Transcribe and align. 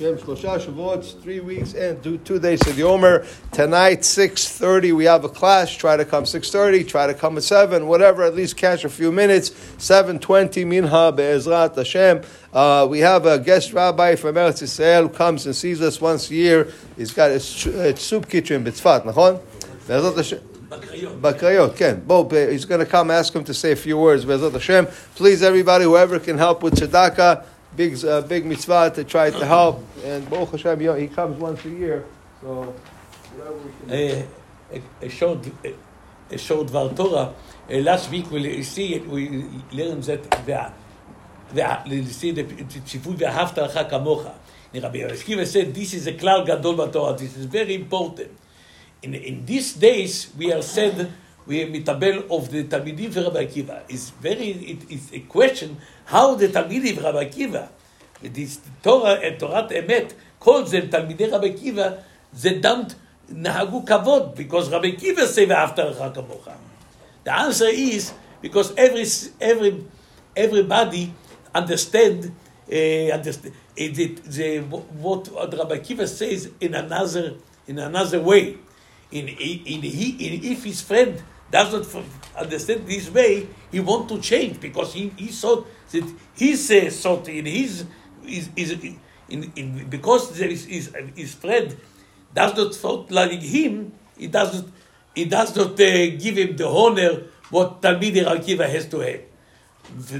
Shem 0.00 0.16
Shlosha 0.16 0.58
Shavuot, 0.58 1.20
three 1.20 1.40
weeks 1.40 1.74
and 1.74 2.02
two, 2.02 2.16
two 2.18 2.38
days 2.38 2.58
to 2.60 2.72
the 2.72 2.84
Omer. 2.84 3.26
Tonight, 3.52 4.00
6.30, 4.00 4.96
we 4.96 5.04
have 5.04 5.24
a 5.24 5.28
class. 5.28 5.70
Try 5.76 5.98
to 5.98 6.06
come 6.06 6.24
6.30, 6.24 6.88
try 6.88 7.06
to 7.06 7.12
come 7.12 7.36
at 7.36 7.42
7, 7.42 7.86
whatever, 7.86 8.22
at 8.22 8.34
least 8.34 8.56
catch 8.56 8.84
a 8.84 8.88
few 8.88 9.12
minutes. 9.12 9.50
7.20, 9.50 10.66
Minha 10.66 11.12
Be'ezrat 11.12 11.76
Hashem. 11.76 12.22
Uh, 12.50 12.86
we 12.88 13.00
have 13.00 13.26
a 13.26 13.38
guest 13.40 13.74
rabbi 13.74 14.14
from 14.14 14.36
Eretz 14.36 14.62
Israel 14.62 15.02
who 15.02 15.08
comes 15.10 15.44
and 15.44 15.54
sees 15.54 15.82
us 15.82 16.00
once 16.00 16.30
a 16.30 16.34
year. 16.34 16.72
He's 16.96 17.12
got 17.12 17.30
a, 17.30 17.34
a 17.34 17.96
soup 17.96 18.26
kitchen 18.26 18.64
in 18.64 18.72
Bitzfat, 18.72 19.04
נכון? 19.04 19.38
Be'ezrat 19.86 20.16
Hashem. 20.16 20.38
Bakrayot, 20.70 21.76
Ken. 21.76 22.00
Bo, 22.00 22.26
he's 22.26 22.64
going 22.64 22.80
to 22.80 22.86
come 22.86 23.10
ask 23.10 23.34
him 23.34 23.44
to 23.44 23.52
say 23.52 23.72
a 23.72 23.76
few 23.76 23.98
words. 23.98 24.24
Be'ezrat 24.24 24.52
Hashem. 24.52 24.86
Please, 25.16 25.42
everybody, 25.42 25.84
whoever 25.84 26.18
can 26.18 26.38
help 26.38 26.62
with 26.62 26.76
tzedakah, 26.76 27.44
big, 27.75 28.03
uh, 28.05 28.21
big 28.21 28.45
mitzvah 28.45 28.91
to 28.95 29.03
try 29.03 29.29
to 29.29 29.45
help. 29.45 29.83
And 30.03 30.29
Baruch 30.29 30.51
Hashem, 30.51 30.81
you 30.81 30.87
know, 30.87 30.95
he 30.95 31.07
comes 31.07 31.39
once 31.39 31.63
a 31.65 31.69
year. 31.69 32.05
So, 32.41 32.73
whatever 33.35 33.57
we 33.57 33.71
can 33.79 33.87
do. 33.89 34.27
a, 34.71 35.05
a 35.05 35.09
short 35.09 35.39
a 36.31 36.37
short 36.37 36.67
Dvar 36.67 36.95
Torah. 36.95 37.33
Uh, 37.69 37.77
last 37.79 38.09
week 38.11 38.29
we 38.31 38.63
see 38.63 38.95
it, 38.95 39.07
we 39.07 39.45
learned 39.71 40.03
that 40.03 40.23
the 40.45 40.71
the 41.53 42.05
see 42.05 42.31
the 42.31 42.43
ציווי 42.43 43.15
ואהבת 43.17 43.59
לך 43.59 43.79
כמוך. 43.89 44.25
Rabbi 44.73 44.99
Yeshua 44.99 45.45
said 45.45 45.73
this 45.73 45.93
is 45.93 46.07
a 46.07 46.13
כלל 46.13 46.45
גדול 46.45 46.75
בתורה. 46.75 47.17
This 47.17 47.37
is 47.37 47.45
very 47.45 47.75
important. 47.75 48.31
In, 49.03 49.13
in 49.13 49.45
these 49.45 49.73
days 49.73 50.31
we 50.37 50.51
are 50.51 50.61
said 50.61 51.11
we 51.50 51.66
mitabel 51.66 52.30
of 52.30 52.48
the 52.50 52.62
Talmidim 52.64 53.12
for 53.12 53.22
Rabbi 53.24 53.46
Akiva. 53.46 53.82
It's 53.88 54.10
very, 54.10 54.50
it's 54.88 55.12
a 55.12 55.18
question 55.20 55.76
how 56.04 56.36
the 56.36 56.46
Talmidim 56.48 57.02
Rabbi 57.02 57.24
Akiva, 57.28 57.68
this 58.22 58.60
Torah 58.82 59.14
and 59.14 59.38
Torah 59.40 59.66
Emet 59.68 60.12
calls 60.38 60.70
them 60.70 60.88
Talmidei 60.88 61.32
Rabbi 61.32 61.48
Akiva, 61.48 62.02
they 62.32 62.60
dumped 62.60 62.94
nahagu 63.32 63.84
kavod 63.84 64.36
because 64.36 64.70
Rabbi 64.70 64.92
Akiva 64.92 65.26
says 65.26 65.50
after 65.50 65.82
kamocha. 65.82 66.54
The 67.24 67.34
answer 67.36 67.66
is 67.66 68.12
because 68.40 68.72
every 68.76 69.04
every 69.40 69.84
everybody 70.36 71.12
understand. 71.54 72.32
Eh, 72.70 73.10
understand 73.10 73.52
eh, 73.76 74.60
what, 74.60 75.26
what 75.28 75.52
Rabbi 75.52 75.78
Akiva 75.78 76.06
says 76.06 76.48
in 76.60 76.74
another 76.74 77.34
in 77.66 77.80
another 77.80 78.20
way. 78.20 78.58
In, 79.10 79.26
in, 79.26 79.82
he, 79.82 80.10
in 80.10 80.44
if 80.44 80.62
his 80.62 80.80
friend 80.82 81.20
does 81.50 81.72
not 81.72 82.04
understand 82.36 82.86
this 82.86 83.10
way, 83.10 83.46
he 83.70 83.80
want 83.80 84.08
to 84.08 84.20
change 84.20 84.60
because 84.60 84.94
he, 84.94 85.12
he 85.16 85.28
thought 85.28 85.66
that 85.90 86.04
he 86.34 86.56
says 86.56 86.98
something 86.98 87.36
in 87.36 87.46
his 87.46 87.84
is 88.26 88.48
is 88.56 88.70
in, 89.28 89.52
in 89.56 89.88
because 89.88 90.36
there 90.38 90.48
is 90.48 90.66
is 90.66 90.92
his 91.16 91.34
friend 91.34 91.76
does 92.34 92.56
not 92.56 92.74
thought 92.74 93.10
like 93.10 93.32
him, 93.42 93.92
it 94.18 94.30
does 94.30 94.54
not 94.62 94.70
it 95.16 95.28
does 95.30 95.56
not 95.56 95.72
uh, 95.72 96.06
give 96.16 96.36
him 96.38 96.56
the 96.56 96.68
honor 96.68 97.24
what 97.50 97.82
Talmid 97.82 98.14
Akiva 98.24 98.68
has 98.68 98.86
to 98.88 99.00
have. 99.00 99.20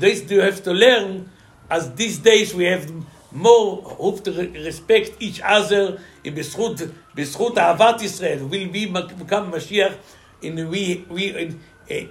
This 0.00 0.28
you 0.30 0.40
have 0.40 0.62
to 0.64 0.72
learn 0.72 1.30
as 1.70 1.94
these 1.94 2.18
days 2.18 2.54
we 2.54 2.64
have 2.64 2.90
more 3.30 3.82
hope 3.82 4.22
to 4.24 4.30
respect 4.52 5.12
each 5.20 5.40
other, 5.42 5.98
בזכות, 6.24 6.80
בזכות 7.14 7.56
Ahavat 7.56 8.02
Israel 8.02 8.46
will 8.46 8.68
be, 8.68 8.86
become 8.86 9.50
Mashiach 9.52 9.94
in 10.42 10.68
we 10.68 11.04
we 11.08 11.36
in, 11.36 11.60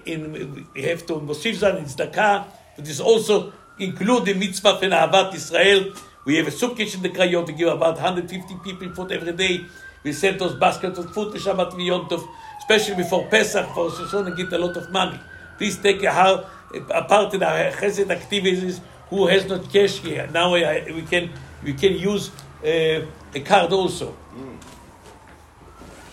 in 0.06 0.66
we 0.74 0.82
have 0.84 1.06
to 1.08 1.14
Moshiv 1.14 1.56
Zan 1.56 1.78
in 1.78 1.86
Tzedakah, 1.86 2.46
but 2.76 2.86
this 2.86 3.00
also 3.00 3.54
include 3.80 4.26
the 4.26 4.34
mitzvah 4.34 4.70
of 4.70 4.82
Ahavat 4.82 5.34
Israel. 5.34 5.94
We 6.26 6.36
have 6.38 6.48
a 6.48 6.52
soup 6.52 6.78
kitchen 6.78 7.04
in 7.04 7.12
the 7.12 7.18
Krayot. 7.18 7.48
We 7.48 7.54
give 7.54 7.68
about 7.68 7.96
150 7.96 8.56
people 8.64 8.94
food 8.94 9.12
every 9.12 9.34
day. 9.34 9.66
We 10.04 10.14
send 10.14 10.40
those 10.40 10.56
baskets 10.56 10.98
of 11.00 11.14
food 11.14 11.34
to 11.34 11.40
Shabbat 11.40 11.74
and 11.74 11.86
Yom 11.86 12.08
Tov, 12.08 12.28
especially 12.60 12.96
before 12.96 13.28
Pesach 13.28 13.68
for 13.74 13.90
Shoshon 13.90 14.28
and 14.28 14.38
get 14.38 14.52
a 14.54 14.58
lot 14.58 14.78
of 14.78 14.92
money. 14.92 15.20
Please 15.58 15.78
take 15.78 16.02
a, 16.04 16.12
hard, 16.12 16.46
a 16.90 17.04
part 17.04 17.34
in 17.34 17.44
our 17.44 17.72
chesed 17.72 18.10
activities. 18.10 18.82
Who 19.10 19.28
has 19.28 19.46
not 19.46 19.72
cash 19.72 19.98
here? 20.00 20.28
Now 20.32 20.54
we, 20.54 20.62
we 20.94 21.02
can 21.02 21.30
we 21.64 21.74
can 21.74 21.94
use 21.94 22.32
uh, 22.64 23.06
a 23.34 23.40
card 23.44 23.72
also. 23.74 24.16
Mm. 24.34 24.58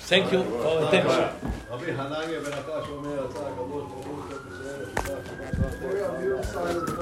Thank 0.09 0.31
you 0.33 0.41
for 0.63 0.75
attention. 0.87 1.27
רבי 1.71 1.97
חנניה 1.97 2.39
בן 2.39 2.53
עקש 2.53 2.87
אומר, 2.89 3.25
יצא 3.29 3.39
הכבוד, 3.39 3.89
ברוך 3.89 4.05
הוא, 4.05 4.19
ישראל, 6.41 6.77